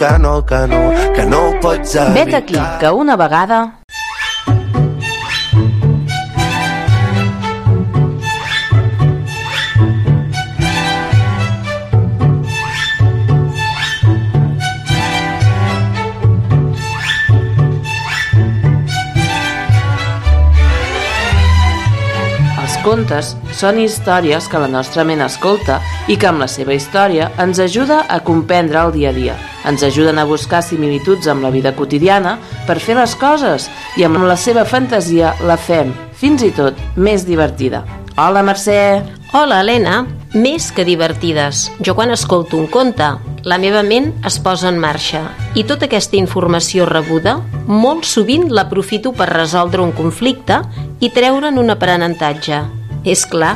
[0.00, 0.78] que no, que no,
[1.14, 2.14] que no ho pots evitar.
[2.14, 3.79] Vet aquí, que una vegada...
[22.84, 27.60] contes són històries que la nostra ment escolta i que amb la seva història ens
[27.62, 29.36] ajuda a comprendre el dia a dia.
[29.68, 33.68] Ens ajuden a buscar similituds amb la vida quotidiana per fer les coses
[34.00, 37.84] i amb la seva fantasia la fem, fins i tot, més divertida.
[38.16, 39.19] Hola, Mercè!
[39.32, 40.08] Hola, Helena.
[40.34, 41.68] Més que divertides.
[41.86, 43.06] Jo quan escolto un conte,
[43.46, 45.20] la meva ment es posa en marxa
[45.54, 47.36] i tota aquesta informació rebuda
[47.68, 50.58] molt sovint l'aprofito per resoldre un conflicte
[50.98, 52.58] i treure'n un aprenentatge.
[53.06, 53.54] És clar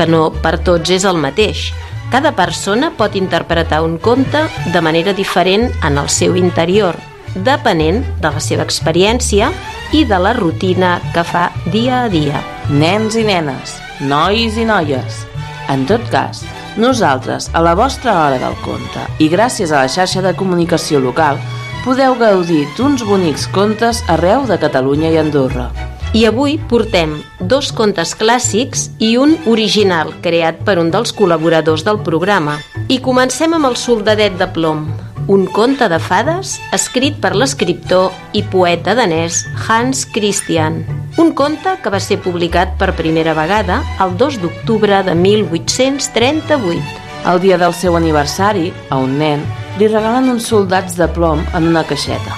[0.00, 1.68] que no per tots és el mateix.
[2.08, 6.96] Cada persona pot interpretar un conte de manera diferent en el seu interior,
[7.36, 9.52] depenent de la seva experiència
[9.92, 12.40] i de la rutina que fa dia a dia.
[12.72, 15.22] Nens i nenes, nois i noies.
[15.70, 16.42] En tot cas,
[16.76, 21.38] nosaltres, a la vostra hora del conte i gràcies a la xarxa de comunicació local,
[21.84, 25.70] podeu gaudir d'uns bonics contes arreu de Catalunya i Andorra.
[26.12, 32.02] I avui portem dos contes clàssics i un original creat per un dels col·laboradors del
[32.04, 32.58] programa.
[32.92, 34.84] I comencem amb el soldadet de plom,
[35.28, 40.80] un conte de fades escrit per l'escriptor i poeta danès Hans Christian.
[41.22, 46.82] Un conte que va ser publicat per primera vegada el 2 d'octubre de 1838.
[47.30, 49.44] El dia del seu aniversari, a un nen,
[49.78, 52.34] li regalen uns soldats de plom en una caixeta.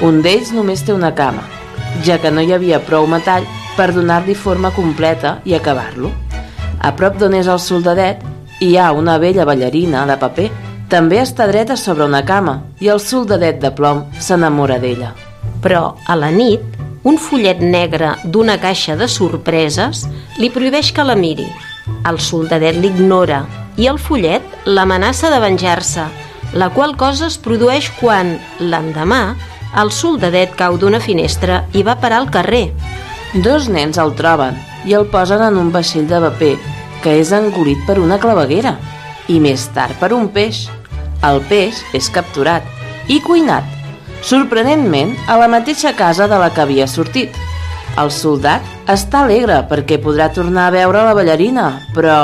[0.00, 1.44] Un d'ells només té una cama,
[2.02, 3.44] ja que no hi havia prou metall
[3.76, 6.10] per donar-li forma completa i acabar-lo.
[6.80, 8.24] A prop d'on és el soldadet
[8.64, 10.63] hi ha una vella ballarina de paper.
[10.92, 15.14] També està dreta sobre una cama i el soldadet de plom s'enamora d'ella.
[15.64, 16.60] Però a la nit,
[17.04, 20.04] un fullet negre d'una caixa de sorpreses
[20.40, 21.48] li prohibeix que la miri.
[22.08, 23.42] El soldadet l'ignora
[23.76, 26.04] i el fullet l'amenaça de venjar-se,
[26.54, 29.34] la qual cosa es produeix quan, l'endemà,
[29.80, 32.68] el soldadet cau d'una finestra i va parar al carrer.
[33.34, 34.56] Dos nens el troben
[34.86, 36.54] i el posen en un vaixell de paper
[37.02, 38.76] que és engolit per una claveguera
[39.28, 40.68] i més tard per un peix.
[41.24, 42.66] El peix és capturat
[43.08, 43.64] i cuinat,
[44.24, 47.36] sorprenentment a la mateixa casa de la que havia sortit.
[48.00, 52.18] El soldat està alegre perquè podrà tornar a veure la ballarina, però...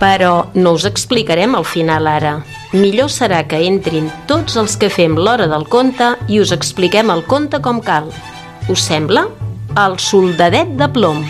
[0.00, 2.34] Però no us explicarem el final ara.
[2.74, 7.24] Millor serà que entrin tots els que fem l'hora del conte i us expliquem el
[7.30, 8.10] conte com cal.
[8.68, 9.28] Us sembla?
[9.78, 11.22] El soldadet de plom.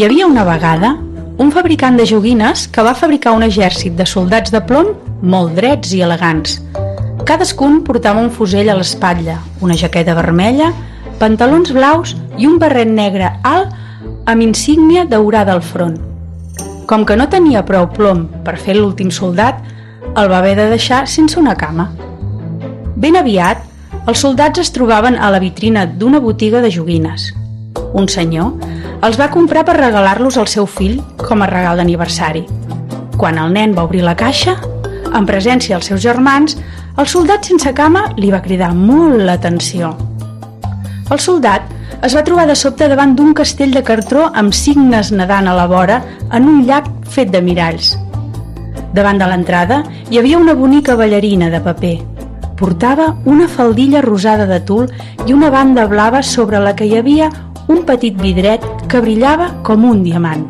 [0.00, 0.94] Hi havia una vegada
[1.44, 4.86] un fabricant de joguines que va fabricar un exèrcit de soldats de plom
[5.20, 6.54] molt drets i elegants.
[7.28, 10.70] Cadascun portava un fusell a l'espatlla, una jaqueta vermella,
[11.20, 13.76] pantalons blaus i un barret negre alt
[14.24, 16.00] amb insígnia daurada al front.
[16.88, 19.60] Com que no tenia prou plom per fer l'últim soldat,
[20.16, 21.90] el va haver de deixar sense una cama.
[22.96, 23.68] Ben aviat,
[24.06, 27.34] els soldats es trobaven a la vitrina d'una botiga de joguines.
[27.92, 32.44] Un senyor els va comprar per regalar-los al seu fill com a regal d'aniversari.
[33.16, 34.58] Quan el nen va obrir la caixa,
[35.16, 36.56] en presència dels seus germans,
[37.00, 39.94] el soldat sense cama li va cridar molt l'atenció.
[41.10, 41.64] El soldat
[42.04, 45.66] es va trobar de sobte davant d'un castell de cartró amb signes nedant a la
[45.68, 46.00] vora
[46.36, 47.94] en un llac fet de miralls.
[48.92, 51.96] Davant de l'entrada hi havia una bonica ballarina de paper.
[52.60, 54.90] Portava una faldilla rosada de tul
[55.26, 57.30] i una banda blava sobre la que hi havia
[57.68, 60.42] un petit vidret que brillava com un diamant.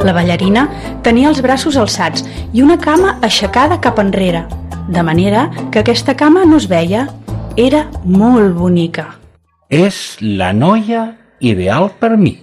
[0.00, 0.64] La ballarina
[1.04, 2.24] tenia els braços alçats
[2.56, 4.46] i una cama aixecada cap enrere,
[4.88, 7.08] de manera que aquesta cama no es veia.
[7.58, 9.04] Era molt bonica.
[9.68, 11.10] És la noia
[11.44, 12.38] ideal per mi.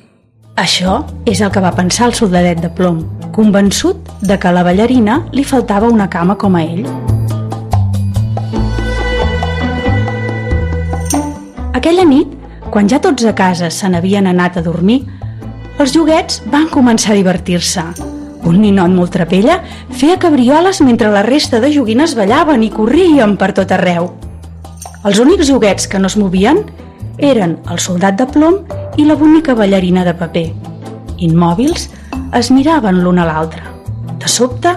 [0.60, 3.02] Això és el que va pensar el soldadet de plom,
[3.34, 6.86] convençut de que a la ballarina li faltava una cama com a ell.
[11.74, 12.35] Aquella nit,
[12.72, 15.04] quan ja tots a casa se n'havien anat a dormir,
[15.80, 17.84] els joguets van començar a divertir-se.
[18.46, 19.58] Un ninot molt trapella
[19.90, 24.12] feia cabrioles mentre la resta de joguines ballaven i corrien per tot arreu.
[25.06, 26.64] Els únics joguets que no es movien
[27.18, 28.62] eren el soldat de plom
[28.98, 30.50] i la bonica ballarina de paper.
[31.26, 31.90] Immòbils,
[32.36, 33.64] es miraven l'un a l'altre.
[34.20, 34.76] De sobte,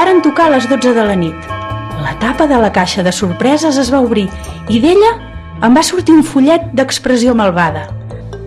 [0.00, 1.49] Varen tocar a les 12 de la nit.
[2.20, 4.26] Tapa de la caixa de sorpreses es va obrir
[4.68, 5.10] i d'ella
[5.64, 7.86] en va sortir un fullet d'expressió malvada.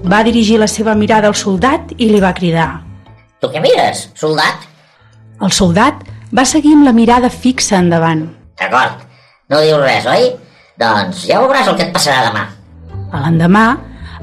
[0.05, 2.83] Va dirigir la seva mirada al soldat i li va cridar.
[3.41, 4.67] Tu què mires, soldat?
[5.41, 6.03] El soldat
[6.33, 8.27] va seguir amb la mirada fixa endavant.
[8.61, 9.01] D'acord,
[9.49, 10.29] no dius res, oi?
[10.79, 12.45] Doncs ja veuràs el que et passarà demà.
[13.13, 13.65] A l'endemà,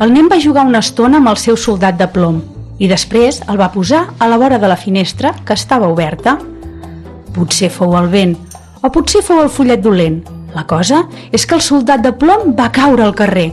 [0.01, 2.39] el nen va jugar una estona amb el seu soldat de plom
[2.79, 6.39] i després el va posar a la vora de la finestra que estava oberta.
[7.35, 8.39] Potser fou el vent
[8.83, 10.21] o potser fou el fullet dolent.
[10.55, 13.51] La cosa és que el soldat de plom va caure al carrer.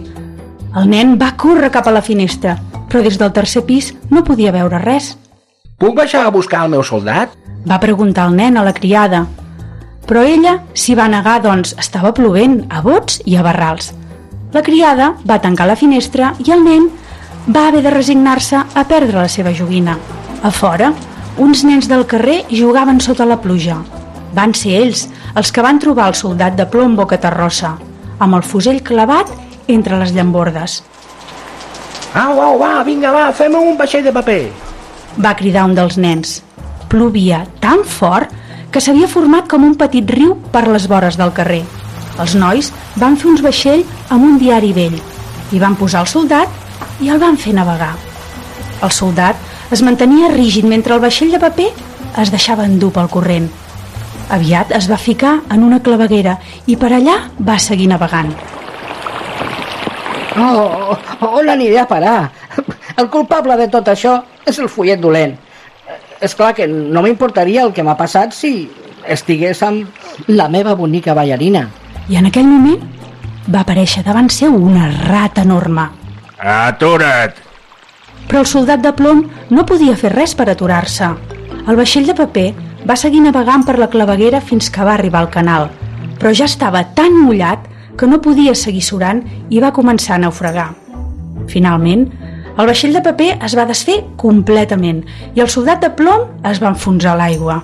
[0.78, 2.58] El nen va córrer cap a la finestra,
[2.90, 5.16] però des del tercer pis no podia veure res.
[5.78, 7.36] Puc baixar a buscar el meu soldat?
[7.68, 9.26] Va preguntar el nen a la criada.
[10.08, 13.92] Però ella s'hi va negar, doncs estava plovent a bots i a barrals.
[14.54, 16.88] La criada va tancar la finestra i el nen
[17.54, 19.98] va haver de resignar-se a perdre la seva joguina.
[20.44, 20.94] A fora,
[21.38, 23.78] uns nens del carrer jugaven sota la pluja.
[24.34, 25.08] Van ser ells
[25.38, 27.76] els que van trobar el soldat de plom boca terrossa,
[28.18, 29.30] amb el fusell clavat
[29.70, 30.80] entre les llambordes.
[32.18, 34.40] Au, au, va, vinga, va, fem un vaixell de paper.
[35.22, 36.40] Va cridar un dels nens.
[36.90, 38.34] Plovia tan fort
[38.74, 41.62] que s'havia format com un petit riu per les vores del carrer.
[42.18, 44.98] Els nois van fer uns vaixell amb un diari vell
[45.54, 46.50] i van posar el soldat
[47.04, 47.94] i el van fer navegar.
[48.82, 49.38] El soldat
[49.72, 51.70] es mantenia rígid mentre el vaixell de paper
[52.24, 53.52] es deixava endur pel corrent.
[54.30, 56.36] Aviat es va ficar en una claveguera
[56.68, 58.34] i per allà va seguir navegant.
[60.38, 60.98] Oh,
[61.40, 62.32] on aniré a parar?
[62.98, 65.38] El culpable de tot això és el fullet dolent.
[66.22, 68.68] És clar que no m'importaria el que m'ha passat si
[69.08, 71.68] estigués amb la meva bonica ballarina.
[72.10, 72.84] I en aquell moment
[73.48, 75.88] va aparèixer davant seu una rata enorme.
[76.38, 77.44] Atura't!
[78.28, 81.14] Però el soldat de plom no podia fer res per aturar-se.
[81.68, 82.50] El vaixell de paper
[82.88, 85.68] va seguir navegant per la claveguera fins que va arribar al canal,
[86.20, 87.66] però ja estava tan mullat
[87.98, 90.70] que no podia seguir surant i va començar a naufragar.
[91.52, 92.08] Finalment,
[92.58, 95.04] el vaixell de paper es va desfer completament
[95.36, 97.60] i el soldat de plom es va enfonsar a l'aigua.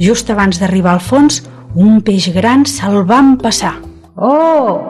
[0.00, 1.42] Just abans d'arribar al fons,
[1.76, 3.76] un peix gran se'l va empassar.
[4.16, 4.80] Oh,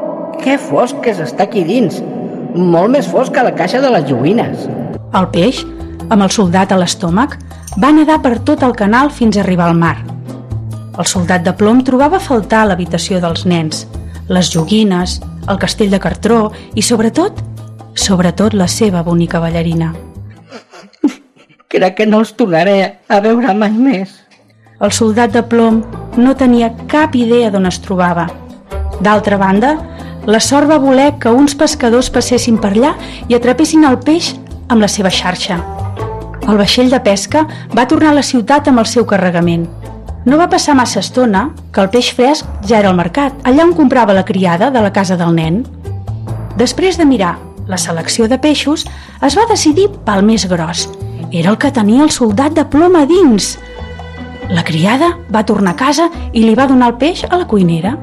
[0.41, 1.99] que fosc que s'està aquí dins.
[2.55, 4.69] Molt més fosc que la caixa de les joguines.
[5.19, 5.65] El peix,
[6.09, 7.37] amb el soldat a l'estómac,
[7.81, 9.97] va nedar per tot el canal fins a arribar al mar.
[10.99, 13.87] El soldat de plom trobava a faltar l'habitació dels nens,
[14.29, 17.41] les joguines, el castell de cartró i, sobretot,
[17.97, 19.95] sobretot la seva bonica ballarina.
[21.71, 22.77] Crec que no els tornaré
[23.09, 24.13] a veure mai més.
[24.81, 25.83] El soldat de plom
[26.19, 28.29] no tenia cap idea d'on es trobava.
[29.01, 29.77] D'altra banda,
[30.27, 32.97] la sort va voler que uns pescadors passessin per allà
[33.29, 34.35] i atrapessin el peix
[34.69, 35.80] amb la seva xarxa.
[36.51, 37.45] El vaixell de pesca
[37.79, 39.69] va tornar a la ciutat amb el seu carregament.
[40.27, 43.75] No va passar massa estona que el peix fresc ja era al mercat, allà on
[43.77, 45.61] comprava la criada de la casa del nen.
[46.59, 47.37] Després de mirar
[47.71, 48.83] la selecció de peixos,
[49.23, 50.89] es va decidir pel més gros.
[51.31, 53.53] Era el que tenia el soldat de ploma dins.
[54.51, 57.95] La criada va tornar a casa i li va donar el peix a la cuinera.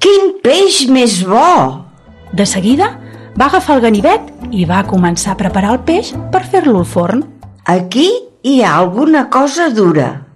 [0.00, 1.84] Quin peix més bo!
[2.32, 2.94] De seguida,
[3.36, 7.26] va agafar el ganivet i va començar a preparar el peix per fer-lo al forn.
[7.64, 8.10] Aquí
[8.42, 10.26] hi ha alguna cosa dura.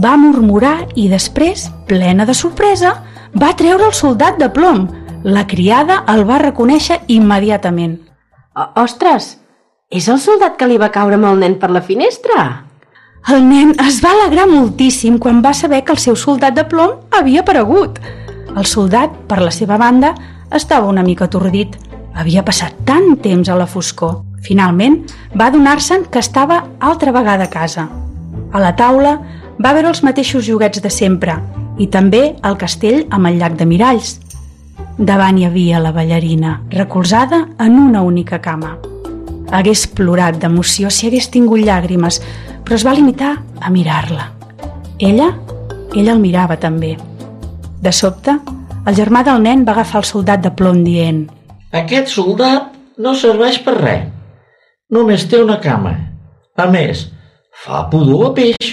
[0.00, 2.94] Va murmurar i després, plena de sorpresa,
[3.36, 4.86] va treure el soldat de plom.
[5.22, 7.98] La criada el va reconèixer immediatament.
[8.56, 9.36] Ostres,
[9.92, 12.64] és el soldat que li va caure amb el nen per la finestra?
[13.28, 16.96] El nen es va alegrar moltíssim quan va saber que el seu soldat de plom
[17.12, 18.00] havia aparegut.
[18.56, 20.16] El soldat, per la seva banda,
[20.50, 21.76] estava una mica atordit.
[22.16, 24.22] Havia passat tant temps a la foscor.
[24.42, 24.98] Finalment,
[25.38, 27.88] va adonar-se'n que estava altra vegada a casa.
[28.52, 29.16] A la taula
[29.62, 31.38] va veure els mateixos joguets de sempre
[31.78, 34.16] i també el castell amb el llac de miralls.
[34.98, 38.76] Davant hi havia la ballarina, recolzada en una única cama.
[39.52, 42.20] Hagués plorat d'emoció si hagués tingut llàgrimes,
[42.64, 44.30] però es va limitar a mirar-la.
[44.98, 45.32] Ella,
[45.94, 46.96] ella el mirava també.
[47.82, 48.36] De sobte,
[48.86, 51.28] el germà del nen va agafar el soldat de plom dient
[51.72, 54.21] Aquest soldat no serveix per res.
[54.92, 55.94] Només té una cama.
[56.56, 57.06] A més,
[57.64, 58.72] fa pudor a peix.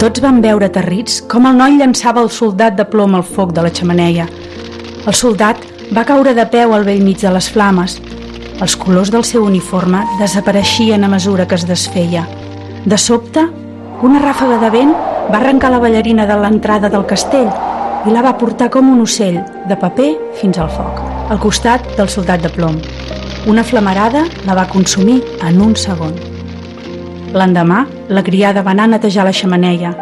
[0.00, 3.66] Tots van veure aterrits com el noi llançava el soldat de plom al foc de
[3.66, 4.26] la xamaneia.
[5.04, 5.60] El soldat
[5.92, 7.98] va caure de peu al vell mig de les flames.
[8.60, 12.26] Els colors del seu uniforme desapareixien a mesura que es desfeia.
[12.84, 13.44] De sobte,
[14.00, 14.96] una ràfaga de vent
[15.30, 17.50] Va arrencar la ballarina de l'entrada del castell
[18.08, 19.36] i la va portar com un ocell,
[19.70, 20.08] de paper
[20.40, 20.98] fins al foc,
[21.30, 22.80] al costat del soldat de plom.
[23.46, 26.12] Una flamarada la va consumir en un segon.
[27.32, 29.94] L'endemà, la criada va anar a netejar la xamaneia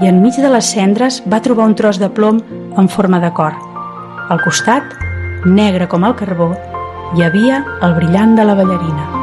[0.00, 2.40] i enmig de les cendres va trobar un tros de plom
[2.80, 3.52] en forma de cor.
[4.32, 4.96] Al costat,
[5.44, 6.54] negre com el carbó,
[7.16, 9.19] hi havia el brillant de la ballarina.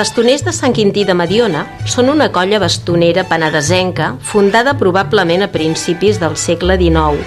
[0.00, 6.16] Bastoners de Sant Quintí de Mediona són una colla bastonera penedesenca fundada probablement a principis
[6.22, 7.20] del segle XIX.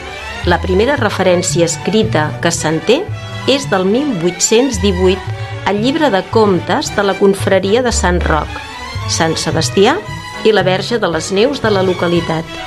[0.50, 3.04] La primera referència escrita que se'n té
[3.52, 8.50] és del 1818 al llibre de comptes de la confraria de Sant Roc,
[9.20, 9.94] Sant Sebastià
[10.42, 12.58] i la Verge de les Neus de la localitat.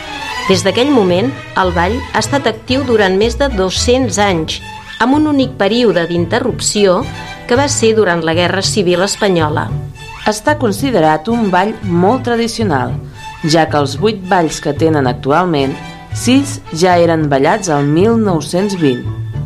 [0.47, 4.61] Des d'aquell moment, el ball ha estat actiu durant més de 200 anys,
[5.03, 7.01] amb un únic període d'interrupció
[7.51, 9.67] que va ser durant la Guerra Civil Espanyola.
[10.27, 12.97] Està considerat un ball molt tradicional,
[13.47, 15.77] ja que els vuit balls que tenen actualment,
[16.19, 19.05] sis ja eren ballats al 1920.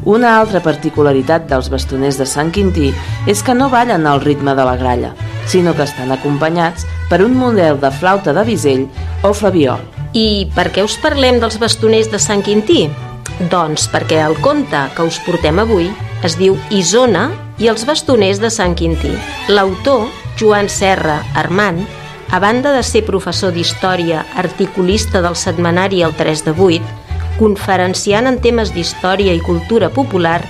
[0.09, 2.95] Una altra particularitat dels bastoners de Sant Quintí
[3.29, 5.11] és que no ballen al ritme de la gralla,
[5.45, 8.87] sinó que estan acompanyats per un model de flauta de bisell
[9.21, 9.85] o flabiol.
[10.17, 12.87] I per què us parlem dels bastoners de Sant Quintí?
[13.53, 15.93] Doncs perquè el conte que us portem avui
[16.25, 17.29] es diu Isona
[17.61, 19.13] i els bastoners de Sant Quintí.
[19.53, 20.09] L'autor,
[20.41, 21.85] Joan Serra Armand,
[22.31, 26.81] a banda de ser professor d'història, articulista del setmanari El 3 de 8,
[27.37, 30.41] conferenciant en temes d'història i cultura popular,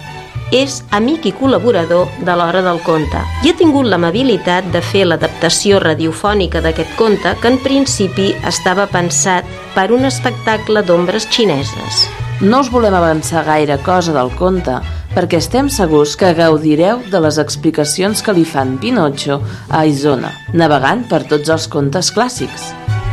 [0.54, 5.78] és amic i col·laborador de l'Hora del Conte i ha tingut l'amabilitat de fer l'adaptació
[5.82, 12.06] radiofònica d'aquest conte que en principi estava pensat per un espectacle d'ombres xineses.
[12.40, 14.80] No us volem avançar gaire cosa del conte
[15.14, 21.06] perquè estem segurs que gaudireu de les explicacions que li fan Pinocho a Isona, navegant
[21.10, 22.70] per tots els contes clàssics.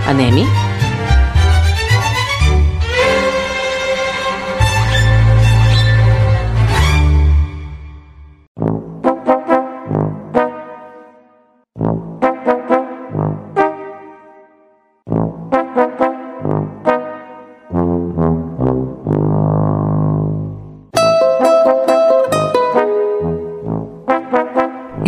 [0.07, 0.76] Anem-hi?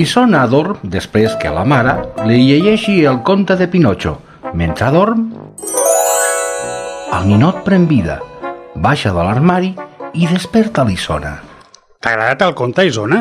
[0.10, 1.92] I sona dorm després que la mare
[2.26, 4.16] li llegeixi el conte de Pinocho.
[4.58, 5.28] Mentre dorm,
[7.14, 8.16] el ninot pren vida,
[8.74, 9.70] baixa de l'armari
[10.18, 11.36] i desperta l'Isona.
[12.02, 13.20] T'ha agradat el conte, Isona?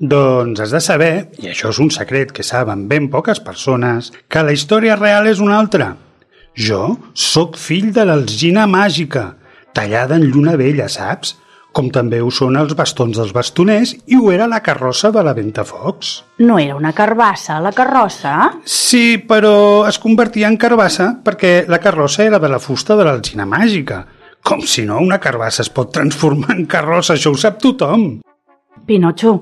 [0.00, 4.40] Doncs has de saber, i això és un secret que saben ben poques persones, que
[4.40, 5.90] la història real és una altra.
[6.56, 9.34] Jo sóc fill de l'alzina màgica,
[9.76, 11.36] tallada en lluna vella, saps?
[11.72, 15.34] Com també ho són els bastons dels bastoners i ho era la carrossa de la
[15.36, 16.12] Ventafocs.
[16.44, 18.34] No era una carbassa, la carrossa?
[18.64, 23.48] Sí, però es convertia en carbassa perquè la carrossa era de la fusta de l'alzina
[23.48, 24.04] màgica.
[24.42, 28.20] Com si no, una carbassa es pot transformar en carrossa, això ho sap tothom.
[28.86, 29.36] Pinocho,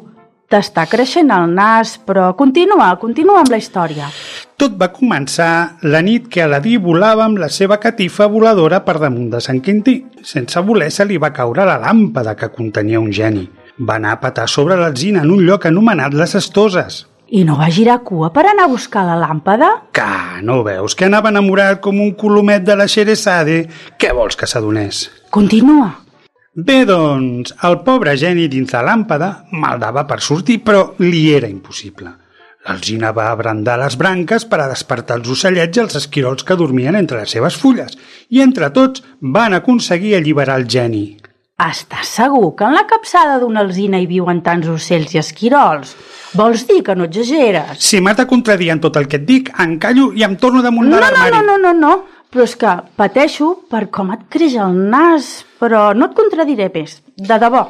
[0.50, 4.10] t'està creixent el nas, però continua, continua amb la història.
[4.60, 9.30] Tot va començar la nit que Aladí volava amb la seva catifa voladora per damunt
[9.32, 9.96] de Sant Quintí.
[10.26, 13.46] Sense voler se li va caure la làmpada que contenia un geni.
[13.80, 17.06] Va anar a petar sobre l'alzina en un lloc anomenat les Estoses.
[17.30, 19.70] I no va girar cua per anar a buscar la làmpada?
[19.94, 23.62] Que no veus que anava enamorat com un colomet de la Xeresade?
[23.96, 25.06] Què vols que s'adonés?
[25.30, 25.92] Continua.
[26.52, 32.10] Bé, doncs, el pobre geni dins la làmpada maldava per sortir, però li era impossible.
[32.66, 36.98] L'alzina va abrandar les branques per a despertar els ocellets i els esquirols que dormien
[36.98, 37.94] entre les seves fulles,
[38.34, 41.04] i entre tots van aconseguir alliberar el geni.
[41.60, 45.94] Estàs segur que en la capçada d'una alzina hi viuen tants ocells i esquirols?
[46.34, 47.78] Vols dir que no exageres?
[47.78, 50.64] Si m'has de contradir en tot el que et dic, em callo i em torno
[50.66, 51.36] damunt no, de l'armari.
[51.36, 55.30] No, no, no, no, no, però és que pateixo per com et creix el nas,
[55.60, 57.66] però no et contradiré més, de debò.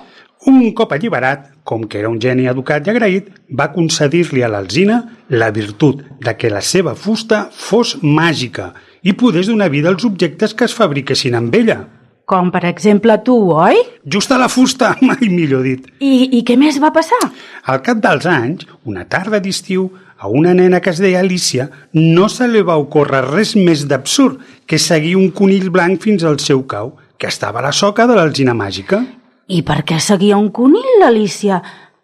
[0.49, 5.03] Un cop alliberat, com que era un geni educat i agraït, va concedir-li a l'alzina
[5.29, 8.71] la virtut de que la seva fusta fos màgica
[9.05, 11.83] i podés donar vida als objectes que es fabriquessin amb ella.
[12.31, 13.81] Com per exemple tu, oi?
[14.07, 15.89] Just a la fusta, mai millor dit.
[16.01, 17.21] I, I què més va passar?
[17.67, 19.89] Al cap dels anys, una tarda d'estiu,
[20.21, 24.43] a una nena que es deia Alicia no se li va ocórrer res més d'absurd
[24.69, 28.19] que seguir un conill blanc fins al seu cau, que estava a la soca de
[28.19, 29.01] l'alzina màgica.
[29.49, 31.63] I per què seguia un conill, l'Alicia?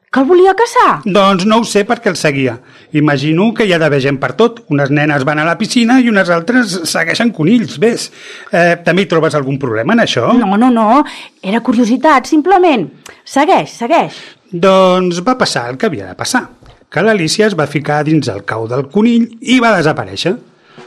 [0.08, 1.02] Que el volia caçar?
[1.04, 2.56] Doncs no ho sé perquè el seguia.
[2.96, 4.62] Imagino que hi ha d'haver gent per tot.
[4.72, 8.08] Unes nenes van a la piscina i unes altres segueixen conills, ves.
[8.48, 10.30] Eh, també hi trobes algun problema en això?
[10.40, 11.02] No, no, no.
[11.44, 12.88] Era curiositat, simplement.
[13.28, 14.22] Segueix, segueix.
[14.52, 16.46] Doncs va passar el que havia de passar.
[16.90, 20.36] Que l'Alicia es va ficar dins el cau del conill i va desaparèixer.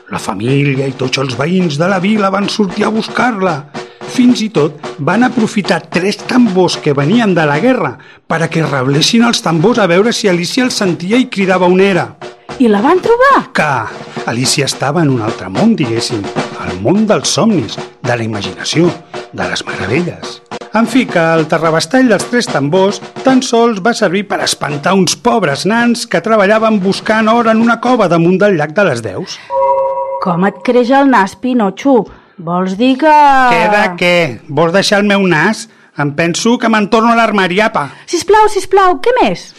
[0.10, 3.58] La família i tots els veïns de la vila van sortir a buscar-la.
[4.10, 7.94] Fins i tot van aprofitar tres tambors que venien de la guerra
[8.28, 11.84] per a que reblessin els tambors a veure si Alicia els sentia i cridava on
[11.84, 12.08] era.
[12.58, 13.52] I la van trobar?
[13.54, 13.70] Que
[14.26, 16.24] Alicia estava en un altre món, diguéssim.
[16.66, 18.90] El món dels somnis, de la imaginació,
[19.32, 20.40] de les meravelles.
[20.74, 25.16] En fi, que el terrabastall dels tres tambors tan sols va servir per espantar uns
[25.18, 29.40] pobres nans que treballaven buscant or en una cova damunt del llac de les Deus.
[30.22, 32.04] Com et creix el nas, Pinotxo?
[32.38, 33.16] Vols dir que...
[33.52, 34.16] Què de què?
[34.48, 35.66] Vols deixar el meu nas?
[36.00, 37.90] Em penso que me'n torno a l'armari, apa.
[38.08, 39.50] Sisplau, sisplau, què més?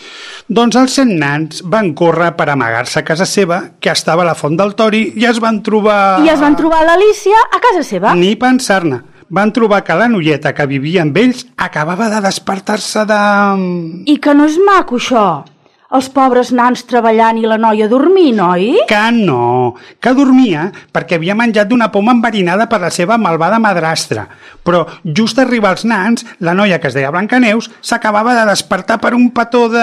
[0.50, 4.34] Doncs els cent nans van córrer per amagar-se a casa seva, que estava a la
[4.34, 6.24] font del Tori, i es van trobar...
[6.26, 8.16] I es van trobar l'Alicia a casa seva?
[8.18, 8.98] Ni pensar-ne.
[9.30, 13.20] Van trobar que la noieta que vivia amb ells acabava de despertar-se de...
[14.10, 15.24] I que no és maco, això?
[15.90, 18.84] Els pobres nans treballant i la noia dormint, oi?
[18.86, 24.28] Que no, que dormia perquè havia menjat d'una poma enverinada per la seva malvada madrastra.
[24.62, 29.16] Però just arribar els nans, la noia que es deia Blancaneus s'acabava de despertar per
[29.18, 29.82] un petó de...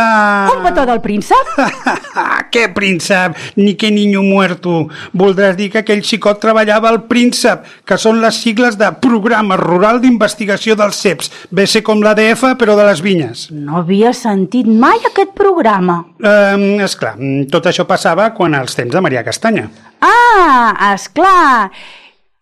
[0.54, 1.52] Un petó del príncep?
[2.56, 3.36] què príncep?
[3.60, 4.86] Ni que niño muerto.
[5.12, 10.00] Voldràs dir que aquell xicot treballava al príncep, que són les sigles de Programa Rural
[10.00, 13.50] d'Investigació dels CEPs, ve ser com l'ADF però de les vinyes.
[13.52, 15.97] No havia sentit mai aquest programa.
[16.22, 17.16] Eh, esclar,
[17.52, 19.68] tot això passava quan als temps de Maria Castanya.
[20.02, 21.72] Ah, esclar.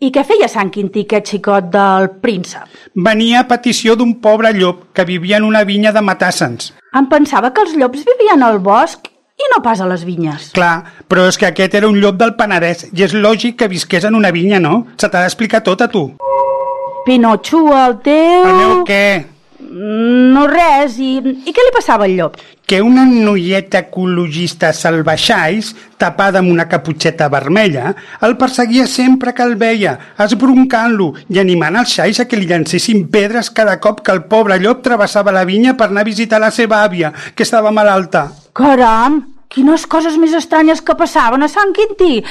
[0.04, 2.68] I què feia Sant Quintí, aquest xicot del príncep?
[3.08, 6.74] Venia a petició d'un pobre llop que vivia en una vinya de Matassens.
[6.96, 9.08] Em pensava que els llops vivien al bosc
[9.40, 10.52] i no pas a les vinyes.
[10.56, 14.06] Clar, però és que aquest era un llop del Penedès i és lògic que visqués
[14.08, 14.86] en una vinya, no?
[15.00, 16.06] Se t'ha d'explicar tot a tu.
[17.06, 18.46] Pinotxo, el teu...
[18.50, 19.06] El meu què?
[19.76, 22.38] No res, i, i què li passava al llop?
[22.66, 27.92] Que una noieta ecologista salvaixais, tapada amb una caputxeta vermella,
[28.24, 33.04] el perseguia sempre que el veia, esbroncant-lo i animant els xais a que li llancessin
[33.12, 36.54] pedres cada cop que el pobre llop travessava la vinya per anar a visitar la
[36.56, 38.30] seva àvia, que estava malalta.
[38.56, 42.22] Caram, quines coses més estranyes que passaven a Sant Quintí.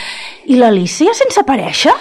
[0.49, 1.93] I l'Alicia sense aparèixer?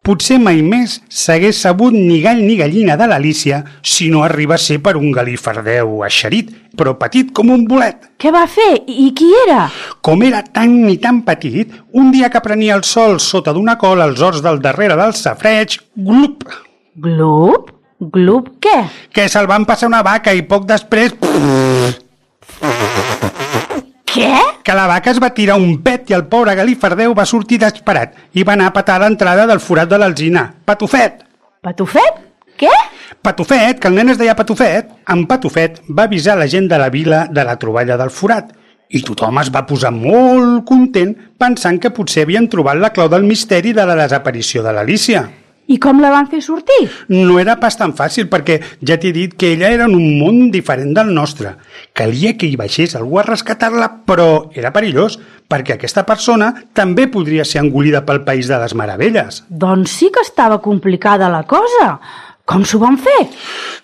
[0.00, 4.62] Potser mai més s'hagués sabut ni gall ni gallina de l'Alícia si no arriba a
[4.62, 8.08] ser per un galifardeu eixerit, però petit com un bolet.
[8.16, 8.80] Què va fer?
[8.88, 9.66] I qui era?
[10.00, 14.08] Com era tan ni tan petit, un dia que prenia el sol sota d'una cola
[14.08, 15.76] als horts del darrere del safreig,
[16.08, 16.48] glup!
[16.96, 17.68] Glup?
[18.00, 18.78] Glup què?
[19.12, 21.12] Que se'l van passar una vaca i poc després...
[24.10, 24.30] Què?
[24.66, 28.16] Que la vaca es va tirar un pet i el pobre galifardeu va sortir desesperat
[28.34, 30.48] i va anar a petar a l'entrada del forat de l'alzina.
[30.66, 31.22] Patufet!
[31.62, 32.18] Patufet?
[32.60, 32.72] Què?
[33.22, 34.90] Patufet, que el nen es deia Patufet.
[35.14, 38.56] En Patufet va avisar la gent de la vila de la troballa del forat
[38.90, 43.22] i tothom es va posar molt content pensant que potser havien trobat la clau del
[43.28, 45.28] misteri de la desaparició de l'Alícia.
[45.70, 46.88] I com la van fer sortir?
[47.14, 50.48] No era pas tan fàcil perquè ja t'he dit que ella era en un món
[50.50, 51.54] diferent del nostre.
[51.94, 57.44] Calia que hi baixés algú a rescatar-la, però era perillós perquè aquesta persona també podria
[57.46, 59.44] ser engolida pel País de les Meravelles.
[59.48, 61.94] Doncs sí que estava complicada la cosa.
[62.50, 63.20] Com s'ho van fer?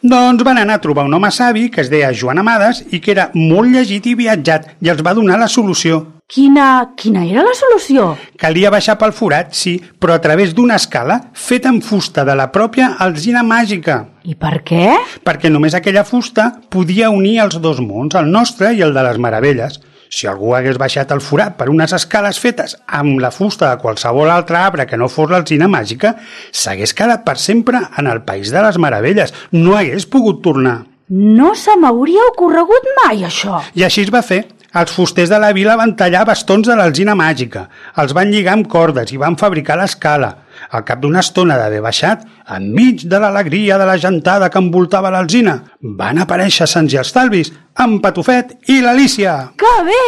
[0.03, 3.13] Doncs van anar a trobar un home savi que es deia Joan Amades i que
[3.15, 6.01] era molt llegit i viatjat i els va donar la solució.
[6.27, 8.09] Quina, quina era la solució?
[8.43, 12.49] Calia baixar pel forat, sí, però a través d'una escala feta en fusta de la
[12.51, 14.01] pròpia alzina màgica.
[14.27, 14.97] I per què?
[15.23, 19.23] Perquè només aquella fusta podia unir els dos mons, el nostre i el de les
[19.23, 19.79] meravelles.
[20.09, 24.31] Si algú hagués baixat el forat per unes escales fetes amb la fusta de qualsevol
[24.31, 26.15] altre arbre que no fos l'alzina màgica,
[26.53, 29.35] s'hagués quedat per sempre en el País de les Meravelles.
[29.53, 30.85] No hagués pogut tornar.
[31.09, 33.61] No se m'hauria ocorregut mai, això.
[33.75, 34.45] I així es va fer.
[34.77, 37.69] Els fusters de la vila van tallar bastons de l'alzina màgica,
[38.03, 40.35] els van lligar amb cordes i van fabricar l'escala.
[40.71, 42.25] Al cap d'una estona d'haver baixat,
[42.57, 45.61] enmig de l'alegria de la gentada que envoltava l'alzina,
[45.99, 49.35] van aparèixer Sants i Estalvis, en Patufet i l'Alícia.
[49.61, 50.07] Que bé!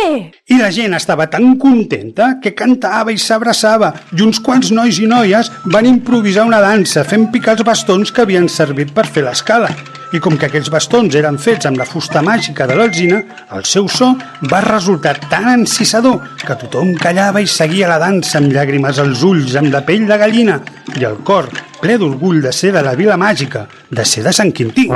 [0.48, 5.10] I la gent estava tan contenta que cantava i s'abraçava i uns quants nois i
[5.10, 9.70] noies van improvisar una dansa fent picar els bastons que havien servit per fer l'escala.
[10.16, 13.18] I com que aquells bastons eren fets amb la fusta màgica de l'alzina,
[13.52, 14.14] el seu so
[14.48, 19.52] va resultar tan encisador que tothom callava i seguia la dansa amb llàgrimes als ulls,
[19.60, 20.60] amb la pell de gallina joguina
[20.98, 21.48] i el cor
[21.80, 24.88] ple d'orgull de ser de la Vila Màgica, de ser de Sant Quintí.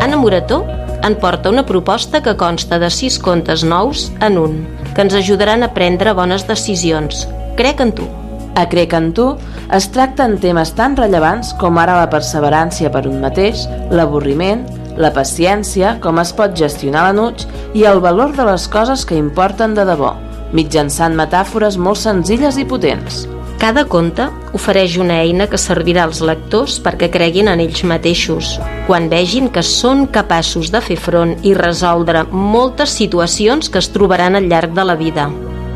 [0.00, 0.64] Anna Morató
[1.04, 4.60] en porta una proposta que consta de sis contes nous en un,
[4.94, 7.26] que ens ajudaran a prendre bones decisions.
[7.56, 8.23] Crec en tu.
[8.54, 9.32] A Crec en tu
[9.74, 14.62] es tracten temes tan rellevants com ara la perseverància per un mateix, l'avorriment,
[14.96, 17.42] la paciència, com es pot gestionar l'enuig
[17.74, 20.14] i el valor de les coses que importen de debò,
[20.54, 23.24] mitjançant metàfores molt senzilles i potents.
[23.58, 29.08] Cada conte ofereix una eina que servirà als lectors perquè creguin en ells mateixos, quan
[29.10, 34.46] vegin que són capaços de fer front i resoldre moltes situacions que es trobaran al
[34.52, 35.26] llarg de la vida.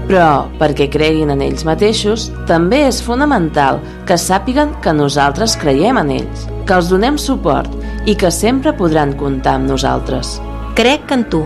[0.08, 6.14] Però, perquè creguin en ells mateixos, també és fonamental que sàpiguen que nosaltres creiem en
[6.16, 7.74] ells, que els donem suport
[8.08, 10.38] i que sempre podran comptar amb nosaltres.
[10.78, 11.42] Crec en tu,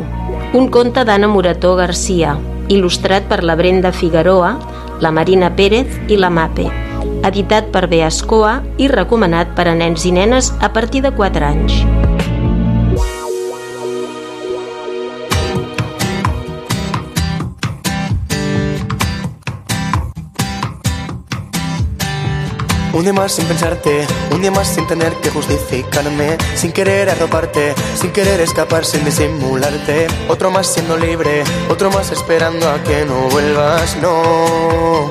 [0.55, 2.37] un conte d'Anna Morató Garcia,
[2.71, 4.55] il·lustrat per la Brenda Figueroa,
[5.03, 6.69] la Marina Pérez i la Mape,
[7.27, 11.83] editat per Beascoa i recomanat per a nens i nenes a partir de 4 anys.
[22.95, 27.75] Un día más sin pensarte, un día más sin tener que justificarme, sin querer arroparte,
[27.95, 30.09] sin querer escapar, sin disimularte.
[30.29, 35.11] Otro más siendo libre, otro más esperando a que no vuelvas, no.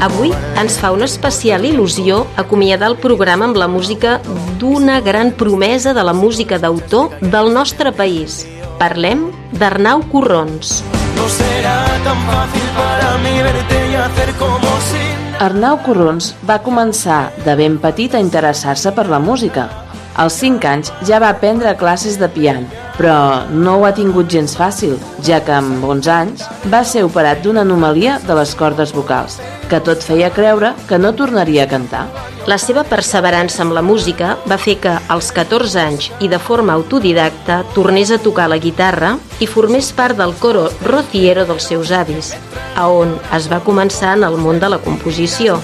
[0.00, 4.20] Avui ens fa una especial il·lusió acomiadar el programa amb la música
[4.62, 8.44] d'una gran promesa de la música d'autor del nostre país.
[8.78, 10.93] Parlem d'Arnau Corrons.
[11.16, 15.04] No será tan fácil para mí verte y hacer como si
[15.40, 19.66] Arnau Corrons va començar de ben petit a interessar-se per la música.
[20.14, 24.54] Als 5 anys ja va aprendre classes de piano, però no ho ha tingut gens
[24.54, 24.94] fàcil,
[25.26, 29.80] ja que amb 11 anys va ser operat d'una anomalia de les cordes vocals, que
[29.84, 32.04] tot feia creure que no tornaria a cantar.
[32.46, 36.74] La seva perseverança amb la música va fer que, als 14 anys i de forma
[36.76, 42.34] autodidacta, tornés a tocar la guitarra i formés part del coro rociero dels seus avis,
[42.76, 45.56] a on es va començar en el món de la composició.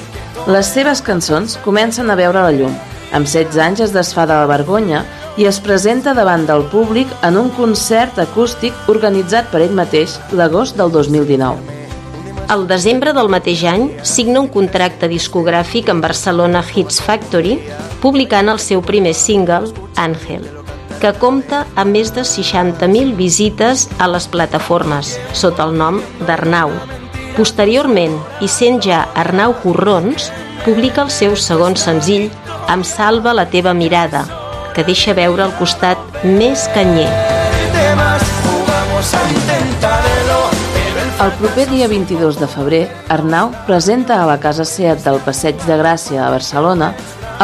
[0.48, 2.72] Les seves cançons comencen a veure la llum.
[3.12, 5.02] Amb 16 anys es desfà de la vergonya
[5.36, 10.80] i es presenta davant del públic en un concert acústic organitzat per ell mateix l'agost
[10.80, 11.69] del 2019.
[12.50, 17.52] Al desembre del mateix any signa un contracte discogràfic amb Barcelona Hits Factory,
[18.02, 20.48] publicant el seu primer single, Àngel,
[20.98, 26.74] que compta amb més de 60.000 visites a les plataformes, sota el nom d'Arnau.
[27.36, 30.32] Posteriorment, i sent ja Arnau Corrons,
[30.64, 32.32] publica el seu segon senzill,
[32.70, 34.24] Em salva la teva mirada,
[34.74, 37.10] que deixa veure el costat més canyer.
[37.96, 39.99] más jugamos a intentarlo.
[41.20, 45.76] El proper dia 22 de febrer, Arnau presenta a la Casa Seat del Passeig de
[45.76, 46.94] Gràcia a Barcelona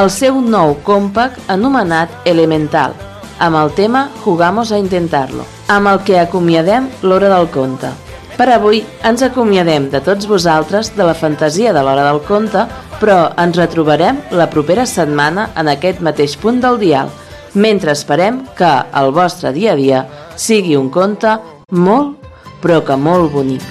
[0.00, 2.94] el seu nou compact anomenat Elemental,
[3.36, 7.92] amb el tema Jugamos a Intentarlo, amb el que acomiadem l'hora del conte.
[8.38, 12.64] Per avui ens acomiadem de tots vosaltres de la fantasia de l'hora del conte,
[12.96, 17.12] però ens retrobarem la propera setmana en aquest mateix punt del dial,
[17.52, 21.36] mentre esperem que el vostre dia a dia sigui un conte
[21.76, 22.25] molt,
[22.66, 23.62] que molt bonic.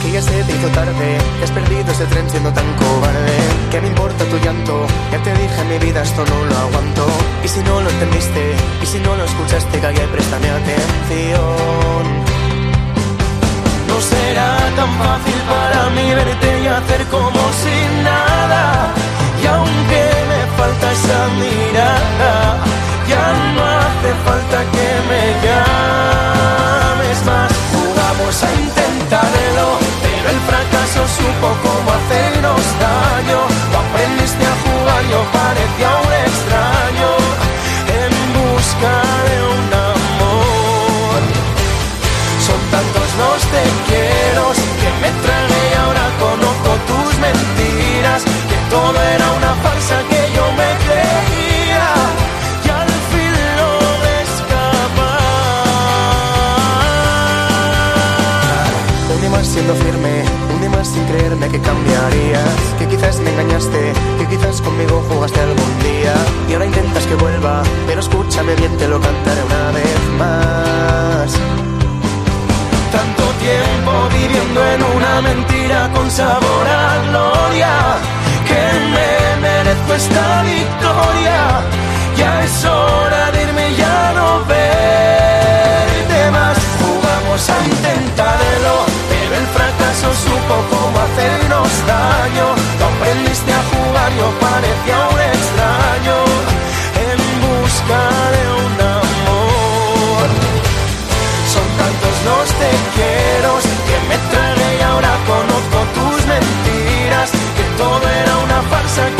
[0.00, 3.36] Que ya se te hizo tarde, que has perdido ese tren siendo tan cobarde.
[3.70, 4.86] ¿Qué me importa tu llanto?
[5.12, 7.04] Ya te dije mi vida esto no lo aguanto.
[7.44, 8.42] Y si no lo entendiste,
[8.82, 12.04] y si no lo escuchaste, calla y préstame atención.
[13.88, 17.76] No será tan fácil para mí verte y hacer como si
[18.08, 18.94] nada.
[19.42, 22.32] Y aunque me falta esa mirada,
[23.06, 27.49] ya no hace falta que me llames más.
[28.30, 29.66] Jugamos a intentarlo,
[30.02, 33.40] pero el fracaso supo cómo hacernos daño.
[33.70, 37.10] Tú aprendiste a jugar, yo parecía un extraño
[37.98, 38.94] en busca
[39.26, 41.20] de un amor.
[42.46, 44.42] Son tantos los te quiero
[44.80, 48.22] que me tragué y ahora conozco tus mentiras.
[48.22, 49.98] Que todo era una farsa
[59.46, 60.22] siendo firme,
[60.54, 62.54] un más sin creerme que cambiarías.
[62.78, 66.14] Que quizás me engañaste, que quizás conmigo jugaste algún día.
[66.48, 71.30] Y ahora intentas que vuelva, pero escúchame bien, te lo cantaré una vez más.
[72.92, 77.72] Tanto tiempo viviendo en una mentira con sabor a gloria
[78.48, 78.62] que
[78.94, 81.79] me merezco esta victoria.
[107.80, 109.19] todo era una farsa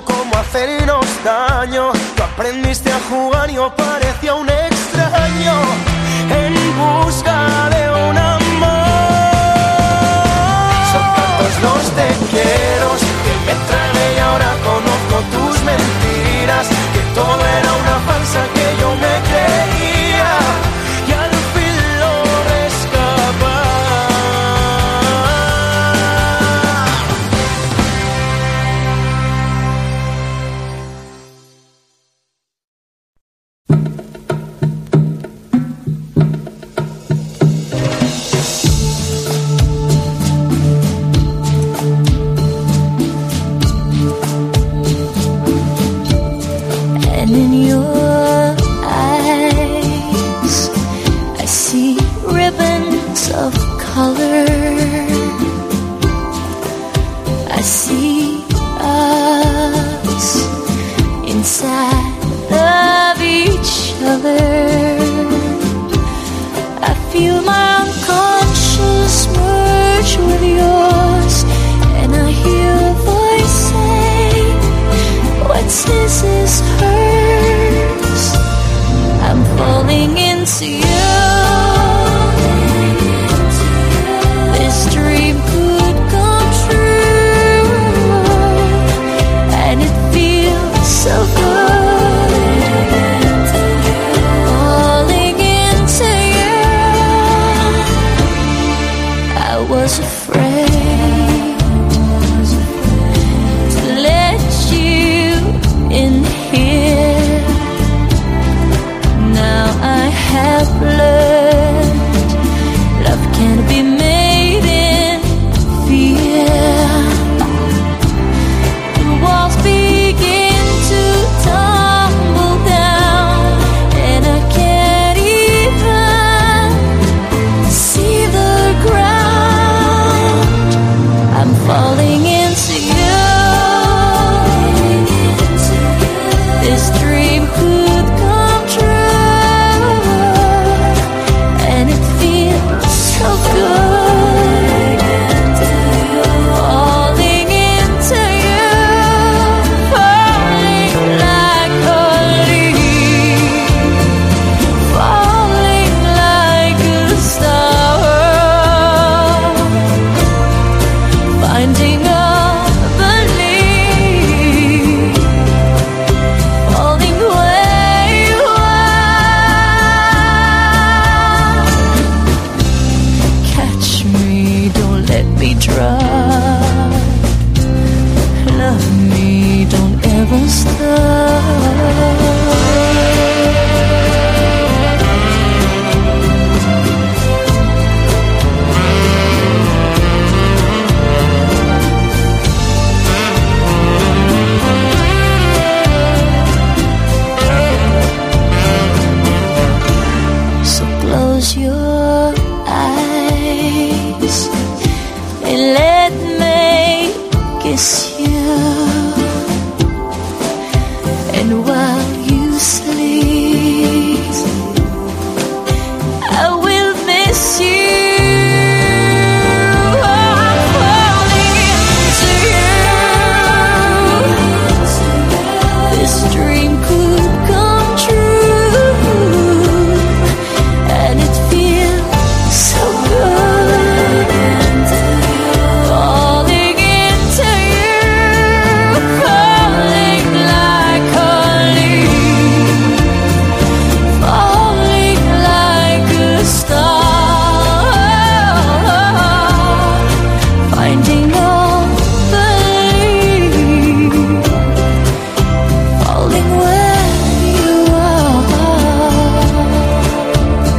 [0.00, 1.92] supo cómo hacernos daño.
[2.16, 5.54] Tú aprendiste a jugar y yo parecía un extraño
[6.30, 8.70] en busca de un amor.
[10.92, 12.88] Son tantos los te quiero
[13.24, 16.68] que me tragué y ahora conozco tus mentiras.
[16.92, 17.49] Que todo